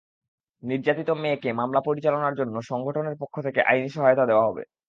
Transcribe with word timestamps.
নির্যাতিত 0.63 1.09
মেয়েকে 1.21 1.49
মামলা 1.59 1.81
পরিচালনার 1.87 2.37
জন্য 2.39 2.55
সংগঠনের 2.63 3.15
পক্ষ 3.21 3.35
থেকে 3.45 3.59
আইনি 3.63 3.89
সহায়তা 3.89 4.23
দেওয়া 4.27 4.47
হবে। 4.47 4.63